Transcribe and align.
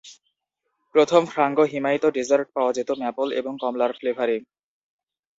প্রথম 0.95 1.21
ফ্রাংগো 1.25 1.63
হিমায়িত 1.63 2.05
ডেজার্ট 2.15 2.47
পাওয়া 2.55 2.71
যেত 2.73 2.89
ম্যাপল 3.01 3.27
এবং 3.31 3.53
কমলার 3.61 3.91
ফ্লেভারে। 3.93 4.37